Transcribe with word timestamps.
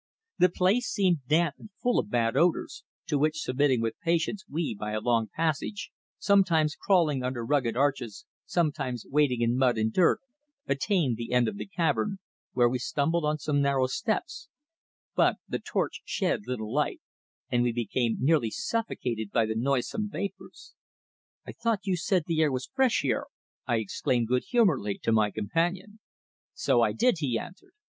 The 0.39 0.49
place 0.49 0.89
seemed 0.89 1.27
damp 1.27 1.57
and 1.59 1.69
full 1.79 1.99
of 1.99 2.09
bad 2.09 2.35
odours, 2.35 2.83
to 3.05 3.19
which 3.19 3.39
submitting 3.43 3.81
with 3.81 3.99
patience 4.03 4.43
we, 4.49 4.73
by 4.73 4.93
a 4.93 4.99
long 4.99 5.27
passage, 5.35 5.91
sometimes 6.17 6.73
crawling 6.75 7.21
under 7.23 7.45
rugged 7.45 7.77
arches, 7.77 8.25
sometimes 8.47 9.05
wading 9.07 9.41
in 9.41 9.55
mud 9.55 9.77
and 9.77 9.93
dirt, 9.93 10.19
attained 10.67 11.17
the 11.17 11.31
end 11.31 11.47
of 11.47 11.57
the 11.57 11.67
cavern, 11.67 12.17
where 12.53 12.67
we 12.67 12.79
stumbled 12.79 13.23
on 13.25 13.37
some 13.37 13.61
narrow 13.61 13.85
steps; 13.85 14.49
but 15.13 15.35
the 15.47 15.59
torch 15.59 16.01
shed 16.03 16.47
little 16.47 16.73
light, 16.73 16.99
and 17.51 17.61
we 17.61 17.71
became 17.71 18.17
nearly 18.19 18.49
suffocated 18.49 19.29
by 19.31 19.45
the 19.45 19.53
noisome 19.55 20.09
vapours. 20.09 20.73
"I 21.45 21.51
thought 21.51 21.85
you 21.85 21.95
said 21.95 22.23
the 22.25 22.41
air 22.41 22.51
was 22.51 22.71
fresh 22.73 23.01
here," 23.01 23.27
I 23.67 23.75
exclaimed 23.75 24.29
good 24.29 24.45
humouredly 24.49 24.97
to 25.03 25.11
my 25.11 25.29
companion. 25.29 25.99
"So 26.55 26.81
I 26.81 26.91
did," 26.91 27.19
he 27.19 27.37
answered. 27.37 27.73